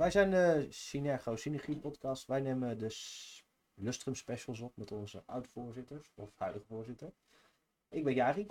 [0.00, 2.26] wij zijn de Synergo Synergie podcast.
[2.26, 2.96] Wij nemen de
[3.74, 7.10] Lustrum specials op met onze oud-voorzitters, of huidige voorzitter.
[7.88, 8.46] Ik ben Jari.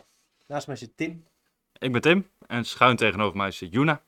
[0.47, 1.25] Naast mij zit Tim.
[1.79, 4.01] Ik ben Tim en schuin tegenover mij zit Juna.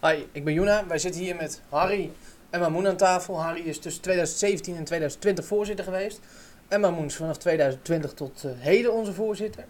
[0.00, 0.86] Hi, ik ben Juna.
[0.86, 2.10] Wij zitten hier met Harry
[2.50, 3.42] en Mamoen aan tafel.
[3.42, 6.20] Harry is tussen 2017 en 2020 voorzitter geweest.
[6.68, 9.64] En Mamoen is vanaf 2020 tot eh, heden onze voorzitter.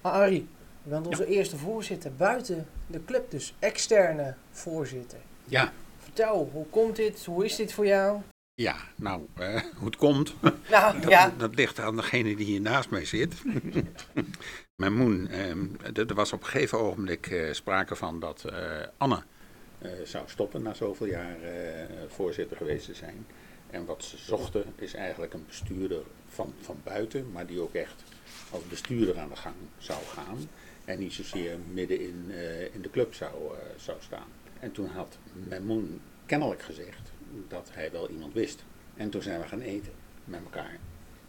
[0.00, 0.46] Maar Harry,
[0.82, 5.18] je bent onze eerste voorzitter buiten de club, dus externe voorzitter.
[5.44, 5.72] Ja,
[6.14, 7.24] Vertel, hoe komt dit?
[7.24, 8.20] Hoe is dit voor jou?
[8.54, 10.34] ja nou, eh, hoe het komt,
[10.70, 11.34] Nou, dat, ja.
[11.38, 13.34] dat ligt aan degene die hier naast mij zit.
[14.82, 19.22] Mijn moen, ehm, er was op een gegeven ogenblik eh, sprake van dat eh, Anne
[20.04, 21.36] zou stoppen na zoveel jaar
[22.08, 23.26] voorzitter geweest te zijn.
[23.70, 28.02] En wat ze zochten is eigenlijk een bestuurder van, van buiten, maar die ook echt
[28.50, 30.48] als bestuurder aan de gang zou gaan.
[30.84, 32.30] En niet zozeer midden in,
[32.72, 33.32] in de club zou,
[33.76, 34.43] zou staan.
[34.60, 37.12] En toen had Memoen kennelijk gezegd
[37.48, 38.64] dat hij wel iemand wist.
[38.96, 39.92] En toen zijn we gaan eten
[40.24, 40.78] met elkaar.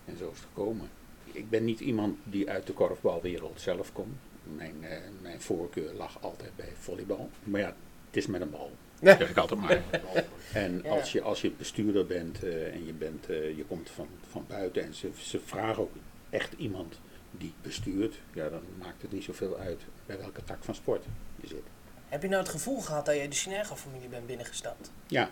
[0.06, 0.90] En zo is het gekomen.
[1.24, 4.18] Ik ben niet iemand die uit de korfbalwereld zelf komt.
[4.56, 7.30] Mijn, eh, mijn voorkeur lag altijd bij volleybal.
[7.44, 7.76] Maar ja,
[8.08, 8.72] het is met een bal.
[9.00, 9.18] Ja.
[9.18, 9.84] Zeg ik altijd maar.
[10.54, 14.08] En als je, als je bestuurder bent eh, en je, bent, eh, je komt van,
[14.30, 15.92] van buiten en ze, ze vragen ook
[16.30, 17.00] echt iemand
[17.32, 21.04] die bestuurt, ja, dan maakt het niet zoveel uit bij welke tak van sport
[21.36, 21.64] je zit.
[22.10, 24.92] Heb je nou het gevoel gehad dat je de Synergo-familie bent binnengestapt?
[25.08, 25.30] Ja,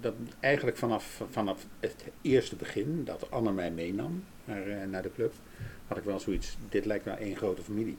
[0.00, 5.12] dat eigenlijk vanaf, vanaf het eerste begin dat Anne mij meenam naar, eh, naar de
[5.12, 5.32] club,
[5.86, 7.98] had ik wel zoiets, dit lijkt wel één grote familie.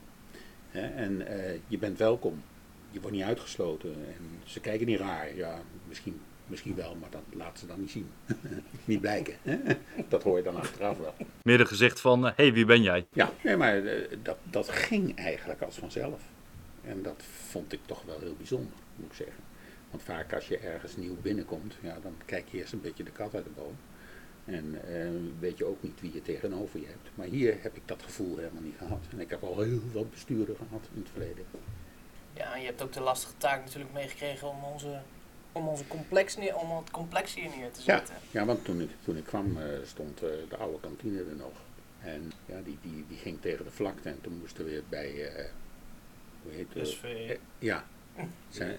[0.69, 2.43] Hè, en eh, je bent welkom,
[2.91, 5.35] je wordt niet uitgesloten en ze kijken niet raar.
[5.35, 8.09] Ja, misschien, misschien wel, maar dat laten ze dan niet zien.
[8.85, 9.35] niet blijken.
[9.41, 9.57] Hè?
[10.07, 11.13] Dat hoor je dan achteraf wel.
[11.43, 13.05] Meer de gezicht van, hé, hey, wie ben jij?
[13.13, 16.21] Ja, nee, maar eh, dat, dat ging eigenlijk als vanzelf.
[16.87, 19.43] En dat vond ik toch wel heel bijzonder, moet ik zeggen.
[19.91, 23.11] Want vaak als je ergens nieuw binnenkomt, ja, dan kijk je eerst een beetje de
[23.11, 23.75] kat uit de boom.
[24.45, 27.09] En eh, weet je ook niet wie je tegenover je hebt.
[27.15, 28.99] Maar hier heb ik dat gevoel helemaal niet gehad.
[29.11, 31.45] En ik heb al heel wat besturen gehad in het verleden.
[32.33, 35.01] Ja, en je hebt ook de lastige taak natuurlijk meegekregen om, onze,
[35.51, 38.15] om, onze complex neer, om het complex hier neer te Ja, zetten.
[38.31, 41.53] ja want toen ik, toen ik kwam eh, stond eh, de oude kantine er nog.
[42.01, 45.31] En ja, die, die, die ging tegen de vlakte en toen moesten we weer bij,
[46.43, 46.87] hoe heet het?
[46.87, 47.03] SV.
[47.03, 47.85] Eh, ja,
[48.49, 48.77] zijn,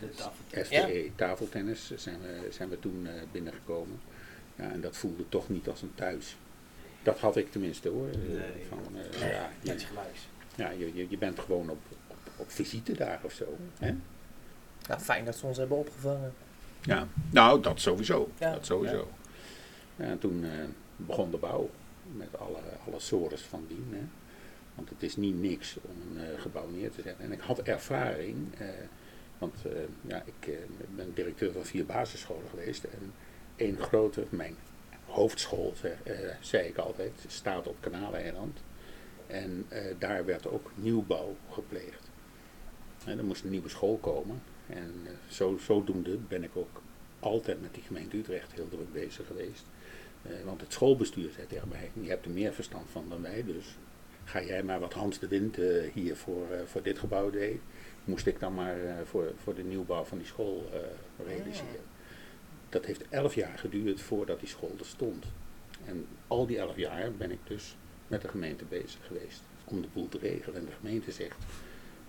[0.50, 4.00] FTE tafeltennis zijn we, zijn we toen eh, binnengekomen.
[4.56, 6.36] Ja, en dat voelde toch niet als een thuis.
[7.02, 8.08] Dat had ik tenminste hoor.
[8.08, 8.66] eh, Nee.
[8.68, 9.76] van, eh, ja, je,
[10.56, 13.56] ja, je, je, je bent gewoon op, op, op visite daar of zo.
[13.78, 13.94] Hè?
[14.88, 16.32] Ja, fijn dat ze ons hebben opgevangen.
[16.82, 18.30] Ja, nou dat sowieso.
[18.38, 18.52] Ja.
[18.52, 19.08] Dat sowieso.
[19.96, 20.04] Ja.
[20.04, 20.50] en toen eh,
[20.96, 21.70] begon de bouw
[22.16, 23.86] met alle, alle sores van dien.
[23.90, 24.00] Hè.
[24.78, 27.24] Want het is niet niks om een eh, gebouw neer te zetten.
[27.24, 28.68] En ik had ervaring, eh,
[29.38, 29.72] want eh,
[30.06, 30.58] ja, ik
[30.96, 32.84] ben directeur van vier basisscholen geweest.
[32.84, 33.12] En
[33.56, 34.54] één grote, mijn
[35.04, 35.74] hoofdschool,
[36.40, 38.58] zei ik altijd, staat op Kanaleiland.
[39.26, 39.66] En
[39.98, 42.10] daar werd ook nieuwbouw gepleegd.
[43.04, 44.42] En er moest een nieuwe school komen.
[44.66, 44.92] En
[45.28, 46.82] zo, zodoende ben ik ook
[47.20, 49.64] altijd met die gemeente Utrecht heel druk bezig geweest.
[50.44, 53.76] Want het schoolbestuur zei tegen mij, je hebt er meer verstand van dan wij, dus
[54.28, 57.60] ga jij maar wat Hans de Wind eh, hier voor, eh, voor dit gebouw deed,
[58.04, 60.70] moest ik dan maar eh, voor, voor de nieuwbouw van die school
[61.26, 61.86] realiseren.
[62.68, 65.26] Dat heeft elf jaar geduurd voordat die school er stond.
[65.84, 69.88] En al die elf jaar ben ik dus met de gemeente bezig geweest om de
[69.92, 70.60] boel te regelen.
[70.60, 71.38] En de gemeente zegt,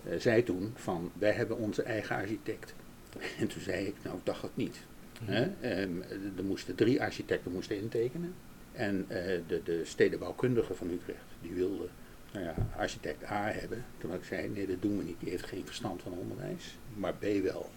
[0.04, 2.74] eh, zei toen van wij hebben onze eigen architect.
[3.40, 4.76] En toen zei ik, nou ik dacht het niet.
[5.24, 5.42] Hè?
[5.60, 6.00] Ehm,
[6.36, 8.34] er moesten drie architecten moesten intekenen.
[8.72, 9.06] En
[9.46, 11.88] de, de stedenbouwkundige van Utrecht, die wilde
[12.32, 13.84] nou ja, architect A hebben.
[13.98, 16.78] Toen ik zei, nee dat doen we niet, die heeft geen verstand van onderwijs.
[16.94, 17.70] Maar B wel.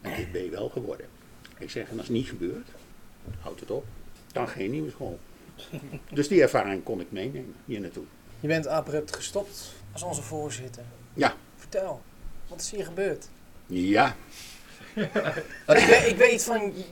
[0.00, 1.06] En is B wel geworden.
[1.58, 2.68] Ik zeg, en als het niet gebeurt,
[3.40, 3.84] houd het op.
[4.32, 5.18] Dan geen nieuwe school.
[6.12, 8.04] Dus die ervaring kon ik meenemen hier naartoe.
[8.40, 10.82] Je bent abrupt gestopt als onze voorzitter.
[11.14, 12.02] Ja, Vertel,
[12.48, 13.28] wat is hier gebeurd?
[13.66, 14.16] ja,
[14.94, 16.84] ik, weet, ik weet van, je,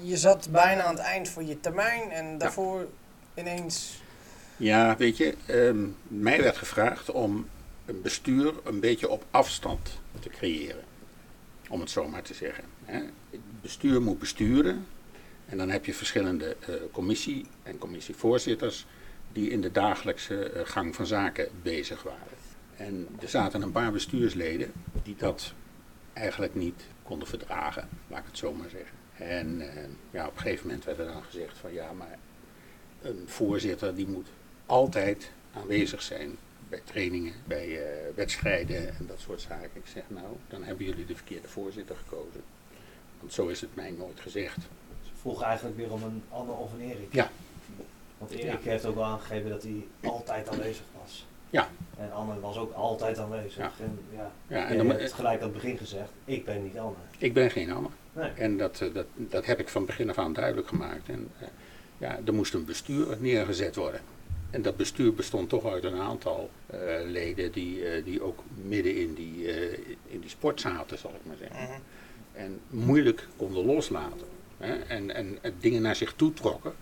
[0.00, 2.86] je zat bijna aan het eind van je termijn en daarvoor
[3.34, 4.02] ineens...
[4.56, 7.48] Ja, weet je, ehm, mij werd gevraagd om
[7.84, 10.84] een bestuur een beetje op afstand te creëren.
[11.68, 12.64] Om het zo maar te zeggen.
[12.84, 12.98] Hè.
[13.30, 14.86] Het bestuur moet besturen.
[15.46, 18.86] En dan heb je verschillende eh, commissie- en commissievoorzitters
[19.32, 22.36] die in de dagelijkse eh, gang van zaken bezig waren.
[22.76, 25.52] En er zaten een paar bestuursleden die dat
[26.12, 28.96] eigenlijk niet konden verdragen, laat ik het zo maar zeggen.
[29.16, 32.18] En eh, ja, op een gegeven moment werd er dan gezegd van ja, maar
[33.02, 34.28] een voorzitter die moet
[34.66, 36.36] altijd aanwezig zijn
[36.68, 39.70] bij trainingen, bij eh, wedstrijden en dat soort zaken.
[39.72, 42.42] Ik zeg nou, dan hebben jullie de verkeerde voorzitter gekozen.
[43.20, 44.56] Want zo is het mij nooit gezegd.
[45.20, 47.12] vroeg eigenlijk weer om een Anne of een Erik.
[47.14, 47.30] Ja.
[48.18, 51.26] Want Erik heeft ook wel aangegeven dat hij altijd aanwezig was.
[51.50, 51.68] Ja.
[51.98, 53.56] En Anne was ook altijd aanwezig.
[53.56, 53.72] Ja.
[53.80, 56.96] En ja, Ja, en dan, hebt gelijk aan het begin gezegd, ik ben niet Anne.
[57.18, 57.88] ik ben geen Anne.
[58.12, 58.30] Nee.
[58.30, 61.08] En dat, eh, dat, dat heb ik van begin af aan duidelijk gemaakt.
[61.08, 61.48] En eh,
[61.98, 64.00] ja, er moest een bestuur neergezet worden.
[64.50, 68.96] En dat bestuur bestond toch uit een aantal eh, leden die, eh, die ook midden
[68.96, 71.62] in die, eh, in die sport zaten, zal ik maar zeggen.
[71.62, 71.80] Mhm.
[72.32, 74.26] En moeilijk konden loslaten.
[74.56, 74.74] Hè?
[74.74, 76.74] En, en, en dingen naar zich toe trokken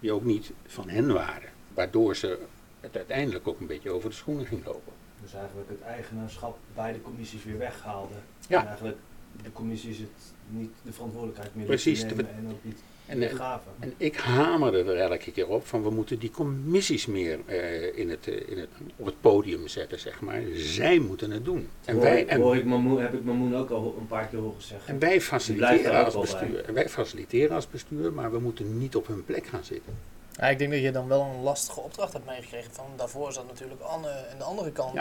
[0.00, 1.48] die ook niet van hen waren.
[1.74, 2.38] Waardoor ze
[2.80, 4.92] het uiteindelijk ook een beetje over de schoenen ging lopen.
[5.22, 8.14] Dus eigenlijk het eigenaarschap bij de commissies weer weghaalde.
[8.48, 8.60] Ja.
[8.60, 8.98] En eigenlijk
[9.42, 14.16] de commissies het niet de verantwoordelijkheid meer Precies, nemen en ook niet En, en, ik
[14.16, 18.50] hamerde er elke keer op van we moeten die commissies meer eh, in het, eh,
[18.50, 20.42] in het, op het podium zetten, zeg maar.
[20.54, 21.68] Zij moeten het doen.
[21.84, 24.26] En hoor, wij, ik- en, hoor ik Mamoen, heb ik Mamoen ook al een paar
[24.26, 24.88] keer horen zeggen.
[24.94, 26.64] en wij faciliteren er als bestuur.
[26.64, 29.92] En wij faciliteren als bestuur, maar we moeten niet op hun plek gaan zitten.
[30.32, 32.72] Ja, ik denk dat je dan wel een lastige opdracht hebt meegekregen.
[32.72, 34.94] Van, daarvoor zat natuurlijk Anne en de andere kant.
[34.94, 35.00] Ja.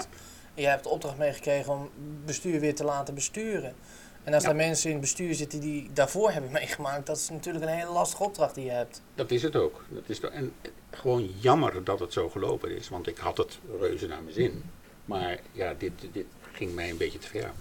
[0.53, 1.89] En je hebt de opdracht meegekregen om
[2.25, 3.73] bestuur weer te laten besturen.
[4.25, 4.49] En als Ja.
[4.49, 7.91] er mensen in het bestuur zitten die daarvoor hebben meegemaakt, dat is natuurlijk een hele
[7.91, 9.01] lastige opdracht die je hebt.
[9.15, 9.83] Dat is het ook.
[9.89, 10.53] Dat is en
[10.91, 14.63] gewoon jammer dat het zo gelopen is, want ik had het reuze naar mijn zin.
[15.05, 17.51] Maar ja, dit, dit ging mij een beetje te ver.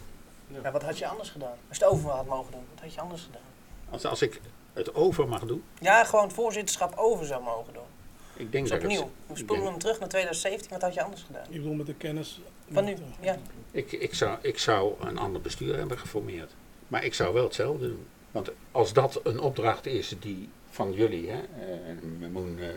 [0.62, 1.56] Ja, wat had je anders gedaan?
[1.68, 3.40] Als je het over had mogen doen, wat had je anders gedaan?
[3.90, 4.40] Als, als ik
[4.72, 7.82] het over mag doen, Ja, gewoon het voorzitterschap over zou mogen doen.
[8.36, 9.10] Ik denk Dus dat ik opnieuw.
[9.26, 11.44] We spoelen hem terug naar 2017, wat had je anders gedaan?
[11.48, 12.40] Ik bedoel met de kennis.
[12.70, 13.38] Van nu, ja.
[13.70, 16.54] Ik, ik, zou, ik zou een ander bestuur hebben geformeerd.
[16.88, 18.06] Maar ik zou wel hetzelfde doen.
[18.30, 22.68] Want als dat een opdracht is die van jullie, hè, eh, en Memoen, eh,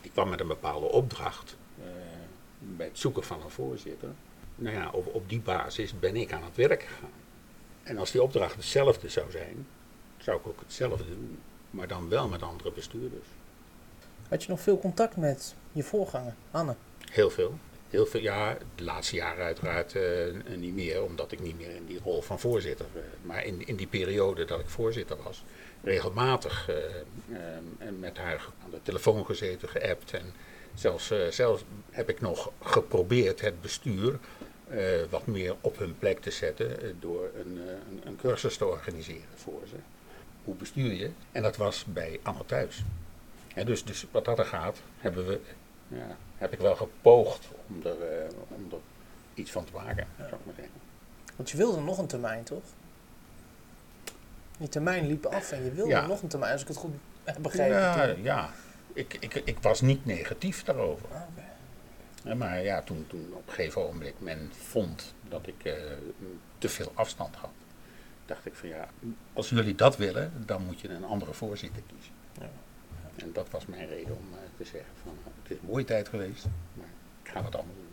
[0.00, 1.86] die kwam met een bepaalde opdracht eh,
[2.58, 4.08] bij het zoeken van een voorzitter.
[4.54, 7.22] Nou ja, op, op die basis ben ik aan het werk gegaan.
[7.82, 9.66] En als die opdracht hetzelfde zou zijn,
[10.18, 11.38] zou ik ook hetzelfde doen.
[11.70, 13.26] Maar dan wel met andere bestuurders.
[14.34, 16.74] Had je nog veel contact met je voorganger, Anne?
[17.10, 17.58] Heel veel.
[17.90, 20.02] Heel veel, ja, de laatste jaren uiteraard eh,
[20.56, 22.86] niet meer, omdat ik niet meer in die rol van voorzitter.
[22.94, 25.44] eh, maar in, in die periode dat ik voorzitter was,
[25.82, 26.76] regelmatig eh,
[27.98, 30.12] met haar aan de telefoon gezeten, geappt.
[30.12, 30.32] En
[30.74, 34.18] zelfs, zelfs heb ik nog geprobeerd het bestuur
[35.10, 39.62] wat meer op hun plek te zetten door een, een, een cursus te organiseren voor
[39.68, 39.76] ze.
[40.44, 41.10] Hoe bestuur je?
[41.32, 42.84] En dat was bij Anne thuis.
[43.64, 45.40] Dus, dus wat dat er gaat, hebben we
[45.88, 48.78] ja, heb ik wel gepoogd om er, eh, om er
[49.34, 50.74] iets van te maken, zou ik maar zeggen.
[51.36, 52.62] Want je wilde nog een termijn, toch?
[54.58, 56.06] Die termijn liep af en je wilde Ja.
[56.06, 57.76] nog een termijn, als ik het goed heb begrepen.
[57.76, 58.22] Ja, toen.
[58.22, 58.50] ja.
[58.92, 61.06] Ik, ik, ik was niet negatief daarover.
[62.24, 65.72] Ah, Maar ja, toen, toen op een gegeven ogenblik men vond dat ik eh,
[66.58, 67.50] te veel afstand had,
[68.26, 68.88] dacht ik van ja,
[69.32, 72.12] als jullie dat willen, dan moet je een andere voorzitter kiezen.
[72.40, 72.48] Ja.
[73.16, 75.84] En dat was mijn reden om eh, te zeggen van nou, het is een mooie
[75.84, 76.44] tijd geweest,
[76.74, 76.86] maar
[77.22, 77.92] ik ga wat anders doen.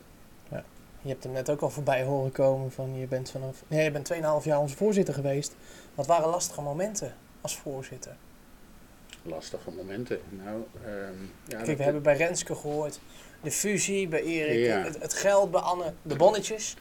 [1.03, 3.63] Je hebt hem net ook al voorbij horen komen van je bent vanaf.
[3.67, 5.55] Nee, je bent 2,5 jaar onze voorzitter geweest.
[5.95, 8.15] Wat waren lastige momenten als voorzitter?
[9.23, 10.19] Lastige momenten.
[10.29, 11.13] Nou, ehm,
[11.47, 12.99] ja, Kijk, we hebben bij Renske gehoord
[13.41, 14.83] de fusie bij Erik, Ja.
[14.83, 16.75] het, het geld bij Anne, de bonnetjes.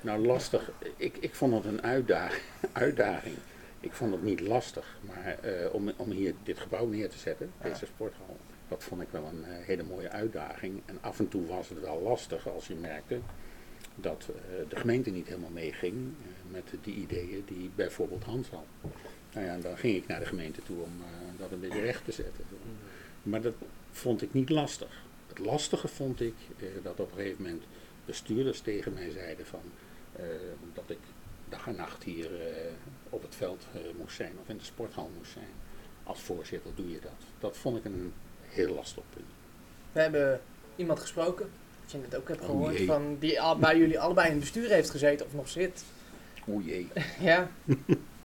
[0.00, 0.70] Nou, lastig.
[0.96, 2.42] Ik, ik vond het een uitdaging.
[2.72, 3.36] uitdaging.
[3.84, 7.52] Ik vond het niet lastig, maar eh, om, om hier dit gebouw neer te zetten,
[7.62, 8.36] deze sporthal,
[8.68, 10.82] dat vond ik wel een eh, hele mooie uitdaging.
[10.86, 13.20] En af en toe was het wel lastig als je merkte
[13.94, 15.94] dat eh, de gemeente niet helemaal meeging
[16.50, 18.66] met die ideeën die bijvoorbeeld Hans had.
[19.32, 20.92] Nou ja, dan ging ik naar de gemeente toe om
[21.38, 22.44] dat een beetje recht te zetten.
[23.22, 23.54] Maar dat
[23.90, 25.02] vond ik niet lastig.
[25.28, 26.34] Het lastige vond ik
[26.82, 27.62] dat op een gegeven moment
[28.04, 29.62] bestuurders tegen mij zeiden van
[30.74, 30.98] dat ik
[31.54, 32.72] dag en nacht hier eh,
[33.10, 35.52] op het veld eh, moest zijn of in de sporthal moest zijn.
[36.04, 37.20] Als voorzitter doe je dat.
[37.40, 38.12] Dat vond ik een
[38.48, 39.26] heel lastig punt.
[39.92, 40.40] We hebben
[40.76, 41.50] iemand gesproken,
[41.82, 44.68] dat je het ook hebt gehoord, van die al, bij jullie allebei in het bestuur
[44.68, 45.84] heeft gezeten of nog zit.
[46.64, 46.88] Jee.
[47.20, 47.48] Ja,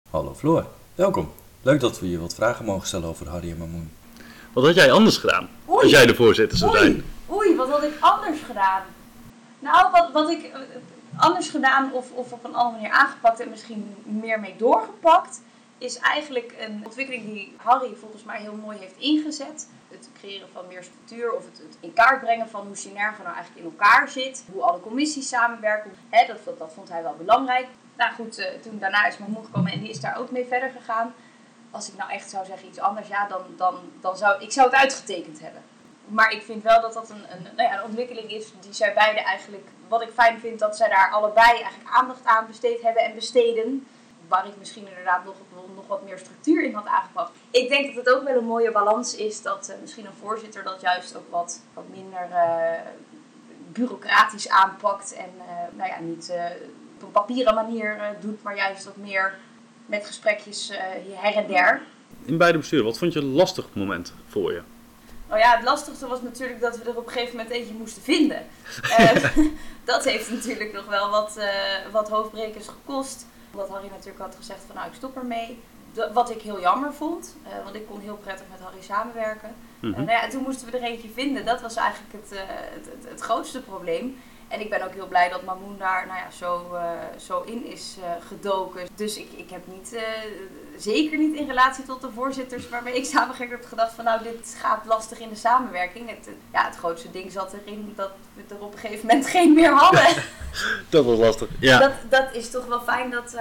[0.09, 1.31] Hallo Floor, welkom.
[1.61, 3.91] Leuk dat we je wat vragen mogen stellen over Harry en Mamoen.
[4.53, 6.91] Wat had jij anders gedaan als Oei, jij de voorzitter zou zijn?
[6.91, 7.03] oei,
[7.47, 8.83] oei, wat had ik anders gedaan?
[9.59, 10.59] Nou, wat, wat ik eh,
[11.17, 15.41] anders gedaan of, of op een andere manier aangepakt en misschien meer mee doorgepakt,
[15.77, 19.69] is eigenlijk een ontwikkeling die Harry volgens mij heel mooi heeft ingezet.
[19.87, 23.65] Het creëren van meer structuur of het, in kaart brengen van hoe Synergo nou eigenlijk
[23.65, 24.45] in elkaar zit.
[24.51, 25.91] Hoe alle commissies samenwerken.
[26.09, 27.67] Hè, dat, dat, dat vond hij wel belangrijk.
[27.97, 30.45] Nou goed, eh, toen daarna is mijn moeder gekomen en die is daar ook mee
[30.45, 31.13] verder gegaan.
[31.71, 34.69] Als ik nou echt zou zeggen iets anders, ja, dan, dan, dan zou ik zou
[34.69, 35.61] het uitgetekend hebben.
[36.07, 38.93] Maar ik vind wel dat dat een, een, nou ja, een ontwikkeling is die zij
[38.93, 39.67] beide eigenlijk.
[39.87, 43.87] Wat ik fijn vind, dat zij daar allebei eigenlijk aandacht aan besteed hebben en besteden.
[44.27, 45.35] Waar ik misschien inderdaad nog,
[45.75, 47.31] nog wat meer structuur in had aangebracht.
[47.51, 50.63] Ik denk dat het ook wel een mooie balans is dat eh, misschien een voorzitter
[50.63, 52.79] dat juist ook wat, wat minder eh,
[53.71, 55.13] bureaucratisch aanpakt.
[55.13, 56.33] En eh, nou ja, niet
[56.95, 59.33] op een papieren manier doet, maar juist wat meer
[59.85, 60.71] met gesprekjes
[61.13, 61.81] her en der.
[62.25, 64.61] In beide besturen, wat vond je een lastig moment voor je?
[65.27, 68.01] Nou ja, het lastigste was natuurlijk dat we er op een gegeven moment eentje moesten
[68.01, 68.45] vinden.
[68.97, 69.25] Eh,
[69.83, 71.47] dat heeft natuurlijk nog wel wat, eh,
[71.91, 73.25] wat hoofdbrekers gekost.
[73.51, 75.59] Omdat Harry natuurlijk had gezegd van nou ik stop ermee.
[76.13, 79.55] Wat ik heel jammer vond, eh, want ik kon heel prettig met Harry samenwerken.
[79.79, 79.91] Mhm.
[79.91, 81.45] Nou ja, en toen moesten we er eentje vinden.
[81.45, 82.39] Dat was eigenlijk het,
[82.73, 84.17] het, het, het grootste probleem.
[84.47, 87.65] En ik ben ook heel blij dat Mamoen daar nou ja, zo, eh, zo in
[87.65, 88.87] is eh, gedoken.
[88.95, 90.01] Dus ik, ik heb niet, eh,
[90.77, 94.57] zeker niet in relatie tot de voorzitters waarmee ik samengewerkt heb gedacht van nou dit
[94.61, 96.09] gaat lastig in de samenwerking.
[96.09, 99.53] Het, ja, het grootste ding zat erin dat we er op een gegeven moment geen
[99.53, 100.05] meer hadden.
[100.89, 101.49] Dat was lastig.
[101.59, 101.79] Ja.
[101.79, 103.35] dat, dat is toch wel fijn dat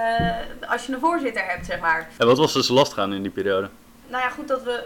[0.67, 2.09] als je een voorzitter hebt, zeg maar.
[2.17, 3.69] En wat was dus lastig aan in die periode?
[4.07, 4.83] Nou ja, goed dat we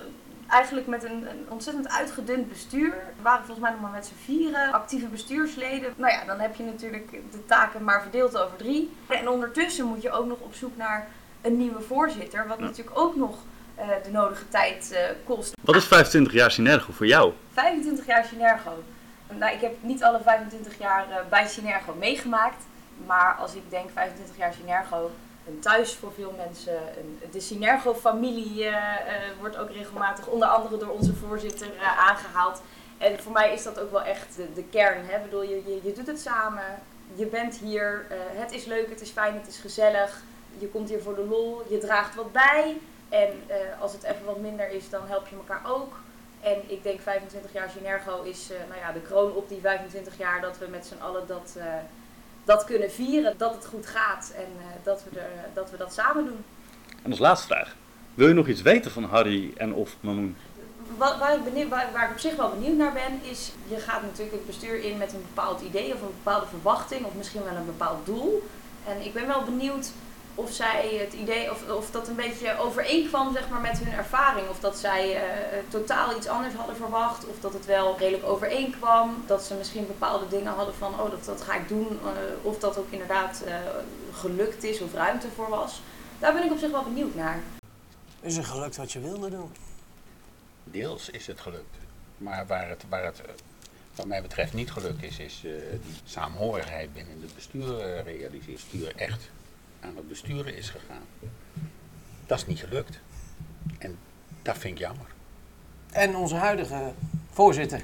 [0.49, 2.89] eigenlijk met een, een ontzettend uitgedund bestuur.
[2.89, 5.93] We waren volgens mij nog maar met z'n vieren actieve bestuursleden.
[5.97, 8.91] Nou ja, dan heb je natuurlijk de taken maar verdeeld over drie.
[9.07, 11.07] En ondertussen moet je ook nog op zoek naar
[11.41, 12.47] een nieuwe voorzitter.
[12.47, 12.63] Wat Ja.
[12.63, 13.37] natuurlijk ook nog
[13.75, 15.53] eh, de nodige tijd eh, kost.
[15.61, 17.33] Wat is 25 jaar Synergo voor jou?
[17.53, 18.83] 25 jaar Synergo.
[19.37, 22.63] Nou, ik heb niet alle 25 jaar eh, bij Synergo meegemaakt.
[23.05, 25.11] Maar als ik denk 25 jaar Synergo,
[25.59, 26.79] thuis voor veel mensen.
[27.31, 32.61] De Synergo-familie eh, eh, wordt ook regelmatig onder andere door onze voorzitter eh, aangehaald.
[32.97, 35.05] En voor mij is dat ook wel echt de, kern.
[35.05, 35.19] Hè?
[35.19, 36.79] Bedoel, je, je, je doet het samen,
[37.15, 40.21] je bent hier, het is leuk, het is fijn, het is gezellig.
[40.57, 42.77] Je komt hier voor de lol, je draagt wat bij.
[43.09, 43.29] En
[43.79, 45.99] als het even wat minder is, dan help je elkaar ook.
[46.41, 50.41] En ik denk 25 jaar Synergo is nou ja, de kroon op die 25 jaar
[50.41, 51.57] dat we met z'n allen dat,
[52.49, 53.33] dat kunnen vieren.
[53.37, 56.43] Dat het goed gaat en eh, dat, we er, dat we dat samen doen.
[57.03, 57.75] En als laatste vraag.
[58.13, 60.35] Wil je nog iets weten van Harry en of Mamoen?
[60.97, 63.77] Wat, waar, ik benieuwd, waar, waar ik op zich wel benieuwd naar ben, is je
[63.77, 67.43] gaat natuurlijk het bestuur in met een bepaald idee of een bepaalde verwachting of misschien
[67.43, 68.49] wel een bepaald doel.
[68.87, 69.91] En ik ben wel benieuwd
[70.39, 74.49] of zij het idee, of, of dat een beetje overeenkwam zeg maar, met hun ervaring.
[74.49, 75.21] Of dat zij eh,
[75.67, 77.27] totaal iets anders hadden verwacht.
[77.27, 79.23] Of dat het wel redelijk overeenkwam.
[79.27, 81.87] Dat ze misschien bepaalde dingen hadden van, oh dat, dat ga ik doen.
[82.03, 83.55] eh, of dat ook inderdaad eh,
[84.13, 85.81] gelukt is of ruimte voor was.
[86.19, 87.39] Daar ben ik op zich wel benieuwd naar.
[88.21, 89.51] Is er gelukt wat je wilde doen?
[90.63, 91.75] Deels is het gelukt.
[92.17, 93.31] Maar waar het, waar het eh,
[93.95, 98.31] wat mij betreft niet gelukt is, is eh, die saamhorigheid binnen het bestuur eh, realiseren.
[98.31, 99.29] Het bestuur echt
[99.79, 101.03] aan het besturen is gegaan.
[102.25, 102.99] Dat is niet gelukt.
[103.77, 103.97] En
[104.41, 105.05] dat vind ik jammer.
[105.91, 106.93] En onze huidige
[107.29, 107.81] voorzitter.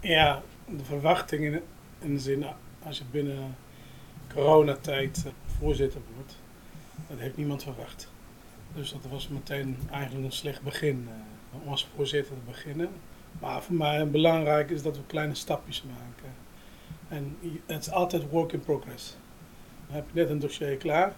[0.00, 1.60] Ja, de verwachting
[2.00, 2.44] in, de zin,
[2.82, 3.56] als je binnen
[4.34, 6.36] coronatijd eh, voorzitter wordt,
[7.08, 8.08] dat heeft niemand verwacht.
[8.74, 12.88] Dus dat was meteen eigenlijk een slecht begin eh, om als voorzitter te beginnen.
[13.40, 16.34] Maar voor mij belangrijk is dat we kleine stapjes maken.
[17.08, 19.16] En het is altijd work in progress.
[19.94, 21.12] Heb je net een dossier klaar,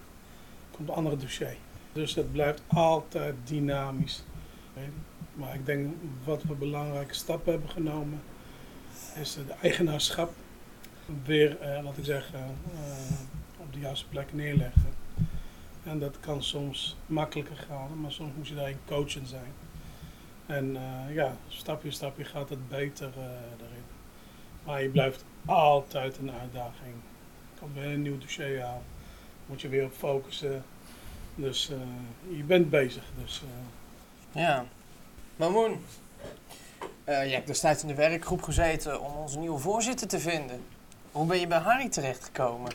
[0.71, 1.57] komt een ander dossier.
[1.93, 4.25] Dus het blijft altijd dynamisch.
[5.35, 8.23] Maar ik denk wat we belangrijke stappen hebben genomen,
[9.21, 10.33] is de eigenaarschap
[11.25, 13.17] weer, eh, laat ik zeggen, eh,
[13.57, 14.95] op de juiste plek neerleggen.
[15.85, 19.53] En dat kan soms makkelijker gaan, maar soms moet je daarin coachend zijn.
[20.47, 23.85] En eh, ja, stapje stapje gaat het beter eh erin.
[24.65, 26.95] Maar je blijft altijd een uitdaging.
[27.61, 28.83] Komt weer een nieuw dossier aan,
[29.47, 30.65] moet je weer op focussen.
[31.35, 33.03] Dus eh, je bent bezig.
[33.23, 33.43] Dus,
[34.33, 34.65] eh, Ja.
[35.37, 35.85] Mamoen,
[37.05, 40.61] eh, je hebt destijds in de werkgroep gezeten om onze nieuwe voorzitter te vinden.
[41.13, 42.73] Hoe ben je bij Harry terechtgekomen?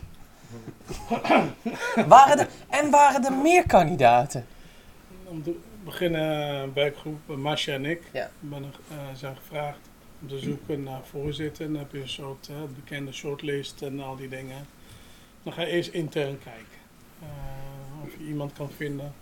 [2.07, 4.45] waren er, en waren er meer kandidaten?
[5.23, 8.29] Om te beginnen, werkgroep, Masha en ik, Ja.
[8.39, 9.79] ben, uh, zijn gevraagd
[10.21, 11.65] om te zoeken naar voorzitter.
[11.65, 14.65] En dan heb je een soort uh, bekende shortlist en al die dingen.
[15.43, 16.79] Dan ga je eerst intern kijken.
[17.21, 19.13] Uh, of je iemand kan vinden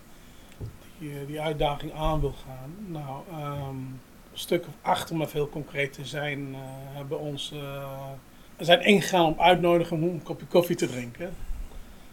[0.98, 2.74] die uh, die uitdaging aan wil gaan.
[2.86, 4.00] Nou, um,
[4.32, 6.56] een stuk of acht, om even heel concreet te zijn, uh,
[6.92, 7.54] hebben ons,
[8.58, 11.34] zijn ingegaan op uitnodigen om een kopje koffie te drinken.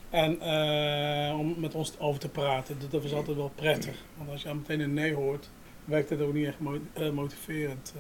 [0.10, 3.96] En uh, om met ons over te praten, dat, was altijd wel prettig.
[4.18, 5.50] Want als je meteen een nee hoort,
[5.86, 6.58] werkt het ook niet echt
[6.98, 7.94] uh, motiverend.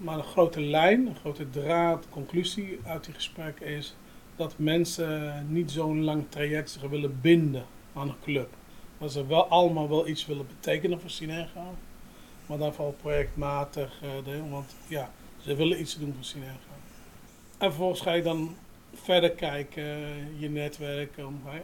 [0.00, 3.94] Maar een grote lijn, een grote draad, conclusie uit die gesprekken is
[4.36, 8.48] dat mensen niet zo'n lang traject zich willen binden aan een club.
[8.98, 11.74] Dat ze wel allemaal wel iets willen betekenen voor Synergo,
[12.46, 14.00] maar dan vooral projectmatig.
[14.26, 16.72] Uh, want ja, ze willen iets doen voor Synergo.
[17.58, 18.56] En vervolgens ga je dan
[18.94, 19.84] verder kijken,
[20.38, 21.16] je netwerk.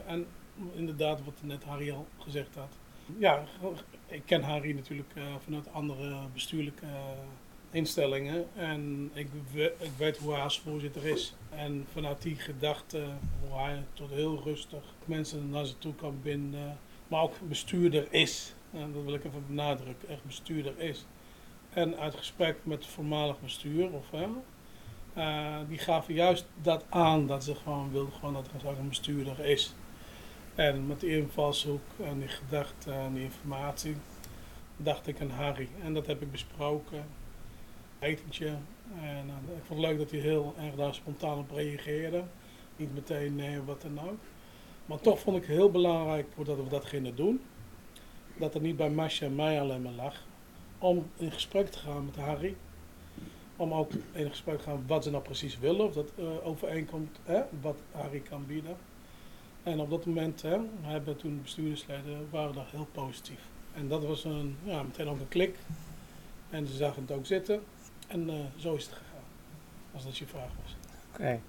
[0.06, 0.26] En
[0.74, 2.76] inderdaad, wat net Harry al gezegd had,
[3.18, 3.44] Ja,
[4.06, 6.92] ik ken Harry natuurlijk eh, vanuit andere bestuurlijke eh,
[7.76, 8.46] instellingen.
[8.54, 9.28] En ik,
[9.78, 11.34] ik weet hoe als voorzitter is.
[11.50, 13.04] En vanuit die gedachte,
[13.40, 16.78] hoe hij tot heel rustig mensen naar ze toe kan binden.
[17.08, 18.54] Maar ook bestuurder is.
[18.70, 21.06] Dat wil ik even benadrukken, echt bestuurder is.
[21.70, 24.26] En uit gesprek met het voormalig bestuur, of, hè,
[25.14, 29.40] eh, die gaven juist dat aan, dat ze gewoon wilden gewoon dat er een bestuurder
[29.44, 29.74] is.
[30.54, 33.96] En met die invalshoek en die gedachte en die informatie
[34.76, 35.68] dacht ik aan Harry.
[35.82, 37.04] En dat heb ik besproken.
[37.98, 38.46] Etentje.
[39.00, 42.24] En eh, ik vond het leuk dat hij heel erg daar spontaan op reageerde.
[42.76, 44.18] Niet meteen nee, wat dan ook.
[44.86, 47.40] Maar toch vond ik heel belangrijk dat we dat gingen doen.
[48.36, 50.24] Dat het niet bij Masha en mij alleen maar lag.
[50.78, 52.56] Om in gesprek te gaan met Harry.
[53.56, 55.86] Om ook in gesprek te gaan wat ze nou precies willen.
[55.86, 58.76] Of dat eh, overeenkomt hè, wat Harry kan bieden.
[59.62, 63.48] En op dat moment hè, hebben toen de bestuurdersleden waren daar heel positief.
[63.74, 65.56] En dat was een, ja, meteen ook een klik.
[66.50, 67.62] En ze zagen het ook zitten.
[68.06, 69.04] En eh, zo is het gegaan.
[69.94, 70.76] Als dat je vraag was.
[71.12, 71.40] Oké.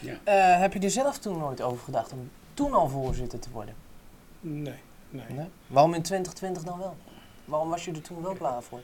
[0.00, 0.18] Ja.
[0.24, 3.74] Eh, heb je er zelf toen nooit over gedacht om toen al voorzitter te worden?
[4.40, 4.74] Nee,
[5.10, 5.24] nee.
[5.28, 5.46] Nee?
[5.66, 6.96] Waarom in 2020 dan wel?
[7.44, 8.80] Waarom was je er toen wel klaar voor?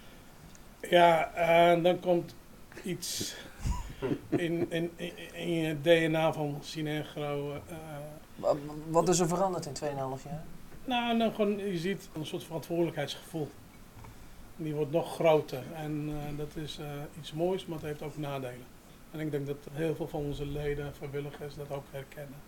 [0.90, 2.35] Ja, en dan komt
[2.85, 3.35] iets
[4.28, 7.52] in, in, in, in je DNA van Sinegro.
[7.68, 7.76] eh
[8.37, 8.54] Wa-
[8.88, 9.88] Wat is er veranderd in 2,5
[10.25, 10.44] jaar?
[10.85, 13.49] nou, dan gewoon, je ziet een soort verantwoordelijkheidsgevoel.
[14.62, 15.62] Die wordt nog groter.
[15.75, 16.87] En eh, dat is eh,
[17.19, 18.66] iets moois, maar het heeft ook nadelen.
[19.11, 22.38] En ik denk dat heel veel van onze leden, vrijwilligers, dat ook herkennen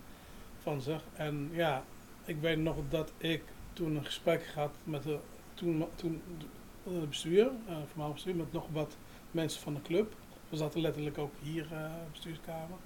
[0.61, 1.01] van zich.
[1.13, 1.83] En ja,
[2.25, 3.43] ik weet nog dat ik
[3.73, 5.17] toen een gesprek had met de,
[5.53, 6.21] toen, toen
[6.83, 7.51] het bestuur,
[7.97, 8.97] uh, bestuur, met nog wat
[9.31, 10.13] mensen van de club.
[10.49, 12.77] We zaten letterlijk ook hier eh bestuurskamer.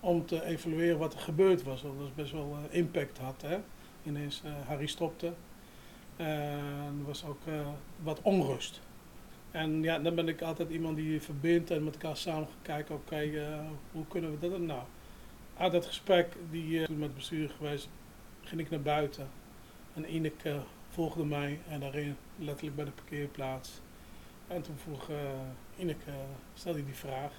[0.00, 1.82] Om te evalueren wat er gebeurd was.
[1.82, 3.42] Dat best wel eh, impact had.
[3.42, 3.58] Hè.
[4.02, 5.32] Ineens eh, Harry stopte.
[6.16, 7.68] En er was ook eh,
[8.02, 8.80] wat onrust.
[9.50, 12.94] En ja, dan ben ik altijd iemand die verbindt en met elkaar samen gaat kijken,
[12.94, 13.58] oké, eh,
[13.92, 14.82] hoe kunnen we dat nou?
[15.56, 17.88] Uit dat gesprek die eh, toen met het bestuur geweest,
[18.42, 19.28] ging ik naar buiten.
[19.94, 23.80] En Ineke volgde mij en daarin letterlijk bij de parkeerplaats.
[24.48, 25.10] En toen vroeg
[25.76, 26.12] Ineke,
[26.54, 27.32] stelde die vraag,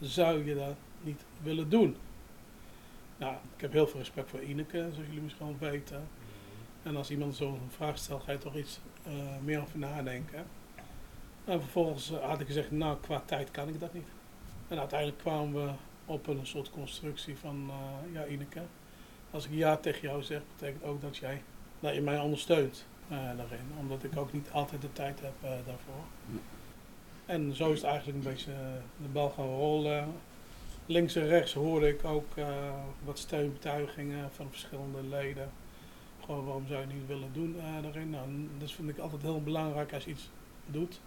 [0.00, 1.96] zou je dat niet willen doen?
[3.16, 6.08] Nou, ik heb heel veel respect voor Ineke, zoals jullie misschien wel weten.
[6.82, 9.12] En als iemand zo'n vraag stelt, ga je toch iets eh,
[9.44, 10.44] meer over nadenken.
[11.44, 14.08] En vervolgens eh, had ik gezegd, nou, qua tijd kan ik dat niet.
[14.68, 15.70] En uiteindelijk kwamen we
[16.06, 18.62] op een soort constructie van, eh, ja, Ineke,
[19.30, 21.42] als ik ja tegen jou zeg, betekent ook dat jij
[21.80, 23.72] dat je mij ondersteunt daarin.
[23.78, 26.04] Omdat ik ook niet altijd de tijd heb daarvoor.
[27.26, 28.52] En zo is het eigenlijk een beetje
[29.02, 30.12] de bal gaan rollen.
[30.86, 32.34] Links en rechts hoorde ik ook
[33.04, 35.50] wat steunbetuigingen van verschillende leden.
[36.30, 38.10] Gewoon waarom zou je het niet willen doen eh, daarin.
[38.10, 40.30] Nou, dat vind ik altijd heel belangrijk als je iets
[40.66, 41.00] doet.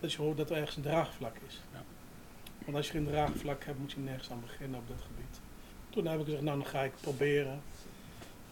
[0.00, 1.60] Dat je hoort dat er ergens een draagvlak is.
[1.72, 1.82] Ja.
[2.64, 5.40] Want als je geen draagvlak hebt, moet je nergens aan beginnen op dat gebied.
[5.90, 7.60] Toen heb ik gezegd, nou dan ga ik proberen.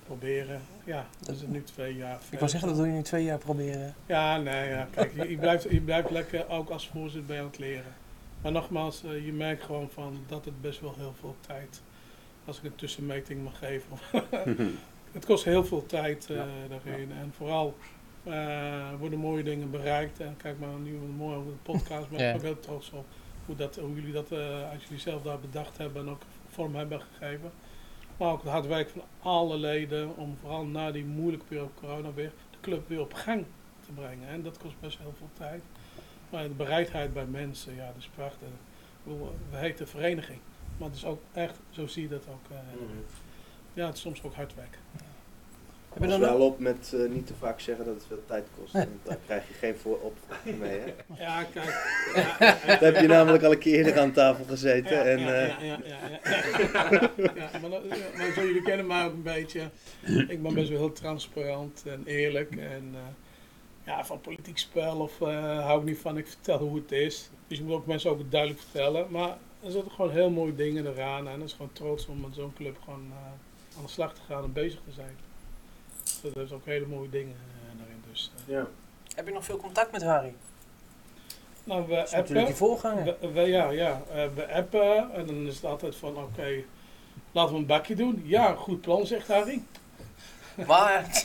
[0.05, 0.61] Proberen.
[0.85, 2.19] Ja, dat is het nu twee jaar.
[2.31, 3.95] Ik wou zeggen, dat doe je nu twee jaar proberen.
[4.07, 4.89] Ja, nee, ja.
[4.91, 7.95] Kijk, je, je blijft, je blijft lekker ook als voorzitter bij aan het leren.
[8.43, 11.83] Maar nogmaals, eh, je merkt gewoon van dat het best wel heel veel tijd,
[12.45, 13.99] als ik een tussenmeting mag geven.
[15.13, 16.47] het kost heel veel tijd eh, Ja.
[16.69, 17.13] daarin.
[17.13, 17.75] En vooral
[18.25, 20.21] eh, worden mooie dingen bereikt.
[20.21, 23.07] En kijk maar nu een mooie podcast, ben ik ook heel trots op.
[23.47, 26.75] Hoe, dat, hoe jullie dat, eh, als jullie zelf daar bedacht hebben en ook vorm
[26.75, 27.51] hebben gegeven.
[28.17, 32.13] Maar ook het hard werk van alle leden om vooral na die moeilijke periode corona
[32.13, 33.45] weer de club weer op gang
[33.87, 34.29] te brengen.
[34.29, 35.63] En dat kost best heel veel tijd.
[36.31, 38.49] Maar de bereidheid bij mensen, ja, dat is prachtig.
[39.51, 40.39] We heten vereniging.
[40.79, 42.51] Maar het is ook echt, zo zie je dat ook.
[42.51, 42.57] eh,
[43.77, 44.81] ja, het is soms ook hard werken.
[45.93, 48.23] Heb je Pas dan wel op met eh, niet te vaak zeggen dat het veel
[48.27, 48.73] tijd kost.
[48.73, 50.79] Want daar krijg je geen vooropvatting mee.
[50.79, 50.95] Hè?
[51.25, 51.67] Ja, kijk.
[52.15, 52.57] Ja, ja, ja.
[52.67, 54.97] Daar heb je namelijk al een keer eerder aan tafel gezeten.
[54.97, 57.11] Ja, en, ja, eh, ja, ja, ja, ja.
[57.35, 59.61] Ja, maar, dat- maar zo, jullie kennen mij ook een beetje.
[60.29, 62.51] Ik ben best wel heel transparant en eerlijk.
[62.51, 63.01] En eh,
[63.85, 66.19] ja, van politiek spel of eh, hou ik niet van.
[66.19, 67.31] Ik vertel hoe het is.
[67.49, 69.07] Dus je moet ook mensen ook duidelijk vertellen.
[69.11, 71.29] Maar er zitten gewoon heel mooie dingen eraan.
[71.29, 73.17] En het is gewoon trots om met zo'n club gewoon eh,
[73.79, 75.17] aan de slag te gaan en bezig te zijn.
[76.23, 78.03] Dus dat is ook hele mooie dingen eh, daarin.
[78.11, 78.53] Dus, eh.
[78.55, 78.67] ja.
[79.15, 80.33] Heb je nog veel contact met Harry?
[81.65, 82.57] Nou, we Dat is natuurlijk je appen.
[82.69, 83.05] voorganger.
[83.21, 84.03] We, we- ja, ja.
[84.13, 86.49] eh, we appen en dan is het altijd van, oké,
[87.33, 88.23] laten we een bakje doen.
[88.25, 89.63] Ja, goed plan, zegt Harry.
[90.67, 91.25] Maar,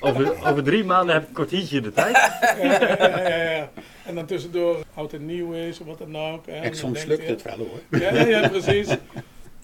[0.00, 2.16] Over, over drie maanden heb ik een kwartiertje de tijd.
[2.42, 3.70] ja, ja, ja, ja.
[4.06, 6.46] En dan tussendoor oud en nieuw is of wat dan ook.
[6.46, 6.52] hè.
[6.52, 8.00] En dan soms lukt je- het wel hoor.
[8.00, 8.88] Ja, ja, precies.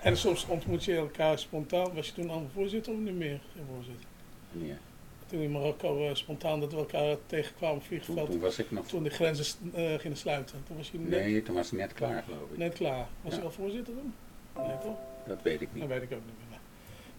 [0.02, 1.94] En soms ontmoet je elkaar spontaan.
[1.94, 4.06] Was je toen al voorzitter of niet meer geen voorzitter?
[4.52, 4.78] Wanneer?
[5.26, 8.30] Toen in Marokko eh, spontaan dat we elkaar tegenkwamen op Toen, vliegveld.
[8.30, 8.86] toen was ik nog...
[8.86, 10.62] Toen de grenzen eh, gingen sluiten.
[10.66, 12.58] Toen was je net, Nee, toen was ik net klaar, geloof ik.
[12.58, 13.06] net klaar.
[13.22, 13.38] Was Ja.
[13.38, 14.14] je al voorzitter toen?
[14.56, 14.96] Nee toch?
[15.26, 15.80] Dat weet ik niet.
[15.82, 16.58] Dat weet ik ook niet meer.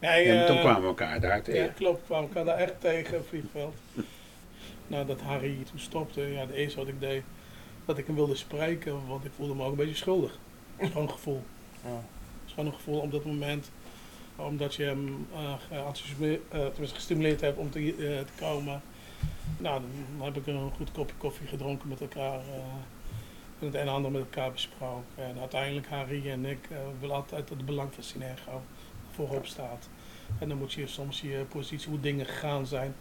[0.09, 1.73] Nee, Ja, toen eh, kwamen we elkaar daar Ja, tegen.
[1.73, 1.99] klopt.
[1.99, 3.75] We kwamen elkaar daar echt tegen op vliegveld.
[4.87, 7.23] Nadat Harry toen stopte, ja, het eerste wat ik deed,
[7.85, 10.31] dat ik hem wilde spreken, want ik voelde me ook een beetje schuldig.
[10.75, 11.41] Het is gewoon een gevoel.
[11.85, 12.03] Ja.
[12.59, 13.71] Gewoon een gevoel op dat moment,
[14.35, 18.81] omdat je hem eh, eh, tenminste gestimuleerd hebt om te, eh, te komen.
[19.57, 19.81] Nou,
[20.17, 22.39] dan heb ik een goed kopje koffie gedronken met elkaar.
[22.39, 22.53] eh,
[23.59, 25.03] en het een en ander met elkaar besproken.
[25.15, 28.61] En uiteindelijk, Harry en ik, eh, willen altijd dat het belang van Synergo
[29.11, 29.89] voorop staat.
[30.39, 32.95] En dan moet je soms je positie, hoe dingen gegaan zijn,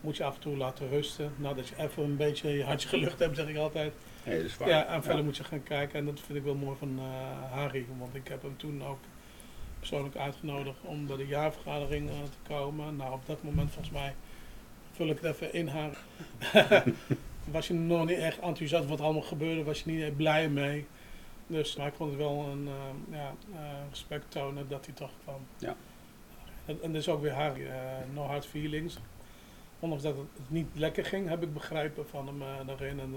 [0.00, 1.32] moet je af en toe laten rusten.
[1.36, 3.92] Nadat je even een beetje je hartje gelucht hebt, zeg ik altijd.
[4.24, 4.68] Nee, dat is waar.
[4.68, 5.98] Ja, en verder moet je gaan kijken.
[5.98, 7.86] En dat vind ik wel mooi van eh, Harry.
[7.98, 8.98] Want ik heb hem toen ook
[9.78, 12.96] persoonlijk uitgenodigd om bij de jaarvergadering eh, te komen.
[12.96, 14.14] Nou, op dat moment volgens mij
[14.92, 15.96] vul ik het even in haar.
[17.50, 20.48] was je nog niet echt enthousiast wat er allemaal gebeurde, was je niet echt blij
[20.48, 20.86] mee.
[21.46, 25.10] Dus maar ik vond het wel een eh, ja, eh, respect tonen dat hij toch
[25.22, 25.46] kwam.
[25.58, 25.76] Ja.
[26.66, 27.76] En, en dus ook weer Harry, eh,
[28.14, 28.98] no hard feelings.
[29.78, 33.00] Ondanks dat het niet lekker ging, heb ik begrepen van hem daarin.
[33.00, 33.14] En,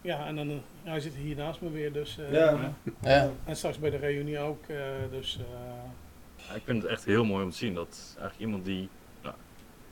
[0.00, 2.18] ja, en dan, hij zit hier naast me weer, dus...
[2.18, 2.74] eh, Ja.
[3.02, 3.30] Ja.
[3.44, 4.76] En straks bij de reunie ook, eh,
[5.10, 5.38] dus...
[5.38, 8.88] eh, Ja, ik vind het echt heel mooi om te zien dat eigenlijk iemand die
[9.22, 9.34] nou,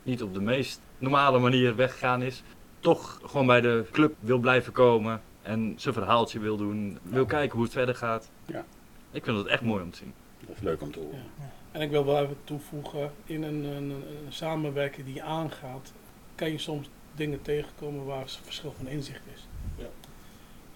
[0.03, 2.43] niet op de meest normale manier weggegaan is,
[2.81, 7.55] toch gewoon bij de club wil blijven komen en zijn verhaaltje wil doen, wil kijken
[7.57, 8.31] hoe het verder gaat.
[8.47, 8.65] Ja.
[9.11, 10.13] Ik vind het echt mooi om te zien.
[10.47, 11.23] Dat is leuk om te horen.
[11.73, 15.93] En ik wil wel even toevoegen, in een, een, een samenwerking die je aangaat,
[16.35, 19.48] kan je soms dingen tegenkomen waar verschil van inzicht is.
[19.77, 19.85] Ja.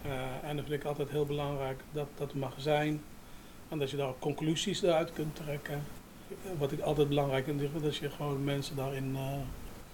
[0.02, 3.02] Eh, en dat vind ik altijd heel belangrijk dat dat mag zijn.
[3.68, 5.82] En dat je daar conclusies eruit kunt trekken.
[6.28, 9.22] Eh, Wat ik altijd belangrijk vind, is dat je gewoon mensen daarin eh,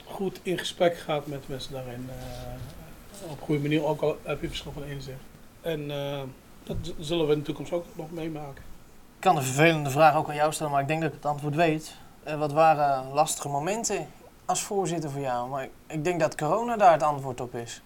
[0.05, 2.09] goed in gesprek gaat met mensen daarin.
[2.11, 5.19] eh, op een goede manier, ook al heb je verschil van inzicht.
[5.61, 6.21] En eh,
[6.65, 8.63] dat zullen we in de toekomst ook nog meemaken.
[9.15, 11.27] Ik kan een vervelende vraag ook aan jou stellen, maar ik denk dat ik het
[11.27, 11.95] antwoord weet.
[12.39, 14.07] Wat waren lastige momenten
[14.45, 15.49] als voorzitter voor jou?
[15.49, 17.83] Maar ik, ik denk dat corona daar het antwoord op is.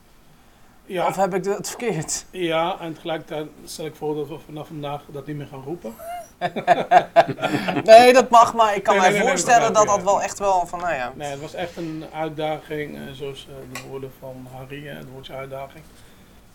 [0.87, 1.07] Ja.
[1.07, 2.25] Of heb ik het verkeerd?
[2.31, 5.95] Ja, en tegelijkertijd stel ik voor dat we vanaf vandaag dat niet meer gaan roepen.
[7.85, 10.38] Nee, dat mag, maar ik kan Nee, mij nee, voorstellen nee, dat dat wel echt
[10.38, 11.12] wel van, nou ja.
[11.16, 15.11] Nee, het was echt een uitdaging, eh, zoals eh, de woorden van Harry, eh, het
[15.12, 15.85] woordje uitdaging.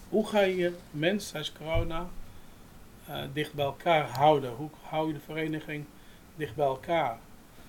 [0.10, 2.06] Hoe ga je mensen tijdens corona
[3.34, 4.52] dicht bij elkaar houden?
[4.52, 5.86] Hoe hou je de vereniging
[6.36, 7.18] dicht bij elkaar?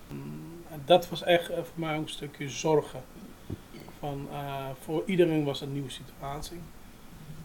[0.07, 3.01] Mm, en dat was echt voor mij ook een stukje zorgen.
[3.99, 6.59] Van, eh, voor iedereen was het een nieuwe situatie.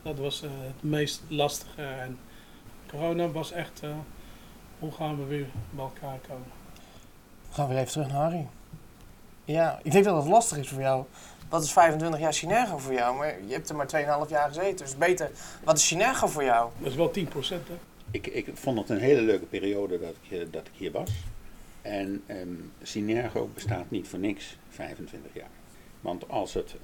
[0.02, 1.82] Dat was eh, het meest lastige.
[1.82, 2.18] En
[2.90, 3.96] corona was echt, eh,
[4.78, 6.46] hoe gaan we weer bij elkaar komen?
[7.48, 8.46] We gaan weer even terug naar Harry.
[9.44, 11.04] Ja, ik denk dat het lastig is voor jou.
[11.48, 13.16] Wat is 25 jaar Synergo voor jou?
[13.16, 15.30] Maar je hebt er maar 2,5 jaar gezeten, dus beter.
[15.64, 16.70] Wat is Synergo voor jou?
[16.78, 17.74] Dat is wel 10 procent, hè?
[18.10, 21.10] Ik, ik vond het een hele leuke periode dat ik, dat ik hier was.
[21.82, 22.48] En ehm
[22.82, 25.48] Synergo bestaat niet voor niks 25 jaar.
[26.04, 26.74] Want als het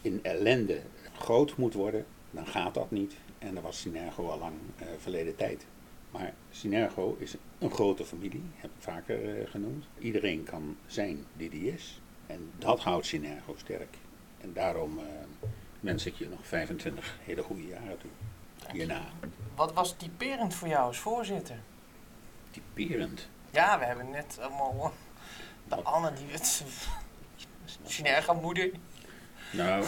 [0.00, 0.82] in ellende
[1.18, 3.14] groot moet worden, dan gaat dat niet.
[3.38, 5.66] En dan was Synergo al lang eh, verleden tijd.
[6.10, 9.84] Maar Synergo is een grote familie, heb ik vaker eh, genoemd.
[9.98, 12.00] Iedereen kan zijn die die is.
[12.26, 13.96] En dat houdt Synergo sterk.
[14.40, 15.04] En daarom eh,
[15.80, 18.10] wens ik je nog 25 hele goede jaren toe.
[18.72, 19.02] Hierna.
[19.54, 21.58] Wat was typerend voor jou als voorzitter?
[22.50, 23.28] Typerend.
[23.50, 24.92] Ja, we hebben net allemaal...
[25.68, 26.64] De Anne, die het...
[27.86, 28.70] Synergo moeder.
[29.52, 29.84] Nou.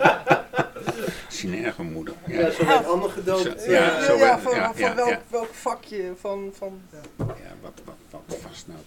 [1.28, 2.14] Synergo moeder.
[2.26, 3.64] Ja, Ja, zo werd gedoopt.
[3.66, 5.22] Ja, zo van, ja, van ja, welk, ja.
[5.28, 6.12] welk vakje?
[6.20, 6.80] Van, van...
[7.16, 7.24] ja
[7.60, 8.78] wat, wat, wat was nou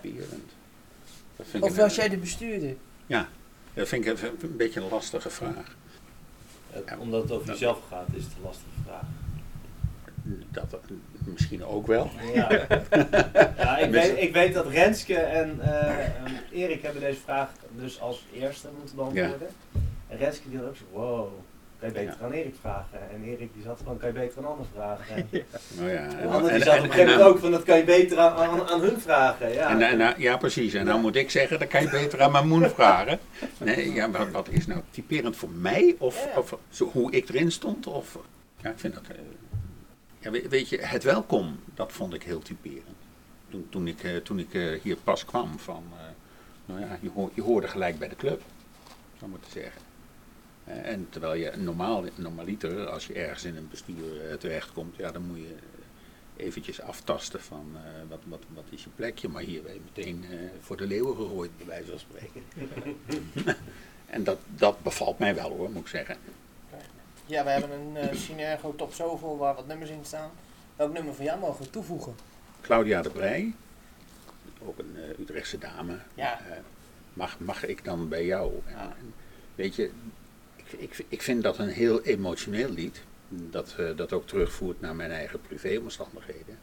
[0.00, 0.52] typerend?
[1.60, 2.76] Of was jij de bestuurder?
[3.74, 5.76] Dat vind ik even een beetje een lastige vraag.
[6.70, 9.02] Het- omdat het over jezelf gaat, is het een lastige vraag.
[10.48, 10.80] Dat
[11.32, 12.10] misschien ook wel.
[12.34, 12.48] Ja,
[13.56, 18.00] ja ik, weet, ik weet dat Renske en eh, en Erik hebben deze vraag dus
[18.00, 19.48] als eerste moeten beantwoorden.
[20.08, 21.28] En Renske die had ook zo, wow,
[21.78, 22.24] kan je beter Ja.
[22.26, 22.98] aan Erik vragen.
[23.14, 25.16] En Erik die zat van, kan je beter een ander vragen.
[25.16, 25.44] En
[25.76, 27.62] Nou ja, ander die en- zat en- op een gegeven en moment ook van, dat
[27.62, 29.52] kan je beter aan, aan, aan hun vragen.
[29.52, 30.74] Ja, En, en, en- ja, precies.
[30.74, 33.18] En dan moet ik zeggen, dan kan je beter aan mijn moeder vragen.
[33.58, 35.94] Nee, ja, wat, wat is nou typerend voor mij?
[35.98, 36.38] Of, Ja.
[36.40, 37.86] of zo, hoe ik erin stond?
[37.86, 38.18] Of,
[38.62, 39.02] ja, ik vind dat...
[40.30, 42.96] weet je, het welkom, dat vond ik heel typerend.
[43.50, 45.84] Toen, toen ik, eh, toen ik eh, hier pas kwam van...
[45.92, 46.04] eh,
[46.66, 48.42] nou ja, je, je hoorde gelijk bij de club,
[49.18, 49.82] zou moeten zeggen.
[50.64, 55.38] En terwijl je normaal, normaliter, als je ergens in een bestuur terechtkomt, ja, dan moet
[55.38, 55.54] je
[56.36, 57.76] eventjes aftasten van
[58.08, 59.28] wat, wat, wat is je plekje.
[59.28, 60.24] Maar hier ben je meteen
[60.60, 62.42] voor de leeuwen gegooid, bij wijze van spreken.
[64.16, 66.16] en dat, dat bevalt mij wel hoor, moet ik zeggen.
[67.28, 70.30] Ja, we hebben een eh Synergo top zoveel waar wat nummers in staan.
[70.76, 72.14] Welk nummer van jou mogen we toevoegen?
[72.60, 73.52] Claudia de Brij,
[74.64, 75.98] ook een eh, Utrechtse dame.
[76.14, 76.40] Ja.
[76.40, 76.56] Eh,
[77.12, 78.52] mag, mag ik dan bij jou?
[78.66, 79.14] En, en
[79.54, 79.90] weet je,
[80.56, 83.02] ik, ik, ik vind dat een heel emotioneel lied.
[83.28, 86.58] Dat, dat ook terugvoert naar mijn eigen privéomstandigheden.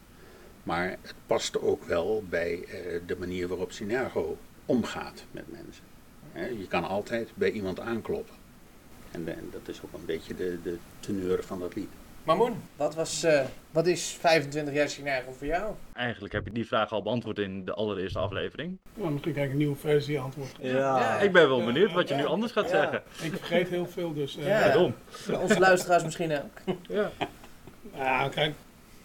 [0.62, 2.64] Maar het past ook wel bij
[3.06, 5.84] de manier waarop Synergo omgaat met mensen.
[6.58, 8.34] Je kan altijd bij iemand aankloppen.
[9.10, 11.88] En, en dat is ook een beetje de, de teneur van dat lied.
[12.24, 15.74] Mamoen, wat, was, eh, wat is 25 jaar Synergo voor jou?
[15.92, 18.76] Eigenlijk heb je die vraag al beantwoord in de allereerste aflevering.
[18.94, 20.50] Nou, misschien krijg ik een nieuwe versie antwoord.
[20.60, 21.18] Ja.
[21.20, 22.20] Ik ben wel Ja, benieuwd wat je ja.
[22.20, 22.70] nu anders gaat Ja.
[22.70, 23.02] zeggen.
[23.22, 24.36] Ik vergeet heel veel, dus...
[24.36, 24.60] eh, Ja.
[24.60, 24.94] Daarom.
[25.40, 26.76] Onze luisteraars misschien ook.
[26.88, 27.10] Ja.
[27.94, 28.54] ja, kijk,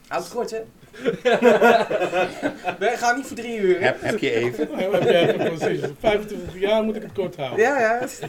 [0.08, 0.62] Houd het kort, hè?
[2.80, 3.82] Wij gaan niet voor drie uur.
[3.82, 4.68] Heb, heb je even?
[4.78, 5.82] heb je even precies.
[6.00, 7.60] 25 jaar moet ik het kort houden.
[7.60, 7.80] Ja,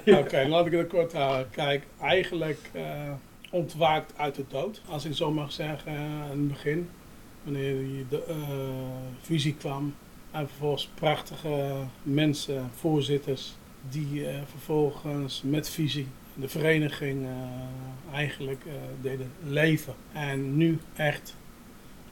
[0.05, 0.19] ja.
[0.19, 1.51] Oké, laat ik het kort houden.
[1.51, 2.83] Kijk, eigenlijk eh,
[3.51, 4.83] ontwaakt uit de dood.
[4.89, 6.89] Als ik zo mag zeggen, eh, in het begin.
[7.43, 8.37] Wanneer die de eh,
[9.21, 9.95] visie kwam.
[10.31, 11.73] En vervolgens prachtige
[12.03, 13.55] mensen, voorzitters.
[13.89, 19.95] Die eh, vervolgens met visie de vereniging eh, eigenlijk eh, deden leven.
[20.13, 21.37] En nu echt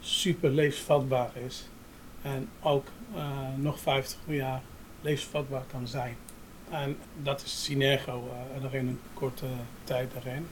[0.01, 1.69] super levensvatbaar is.
[2.23, 4.63] En ook eh, nog 50 jaar
[5.01, 6.17] levensvatbaar kan zijn.
[6.71, 9.47] En dat is Synergo uh, er in een korte
[9.85, 10.47] tijd daarin.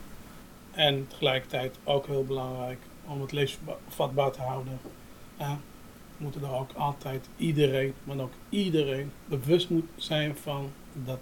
[0.71, 4.79] En tegelijkertijd ook heel belangrijk om het levensvatbaar te houden.
[5.41, 5.53] Uh,
[6.17, 11.21] moeten er ook altijd iedereen, maar ook iedereen bewust moet zijn van dat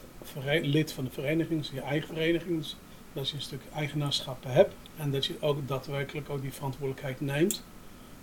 [0.62, 2.76] lid van de vereniging, je eigen vereniging, dus
[3.12, 4.74] dat je een stuk eigenaarschap hebt.
[4.96, 7.62] En dat je ook daadwerkelijk ook die verantwoordelijkheid neemt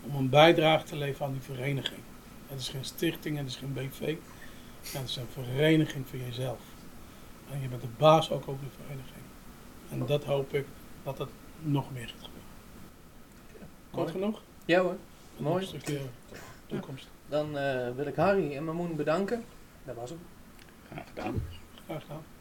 [0.03, 1.99] om een bijdrage te leveren aan die vereniging.
[2.47, 4.15] Het is geen stichting, het is geen BV.
[4.81, 6.59] Het is een vereniging voor jezelf.
[7.51, 9.23] En je bent de baas ook over de vereniging.
[9.89, 10.65] En dat hoop ik
[11.03, 11.29] dat dat
[11.61, 12.33] nog meer gaat gebeuren.
[13.91, 14.41] Kort genoeg?
[14.65, 14.97] Ja hoor.
[15.37, 15.65] Een Mooi.
[15.65, 15.99] stukje
[16.65, 17.07] toekomst.
[17.27, 19.43] Dan uh, wil ik Harry en Mamoen bedanken.
[19.85, 20.19] Dat was hem.
[20.91, 21.43] Graag gedaan.
[21.85, 22.23] Graag gedaan.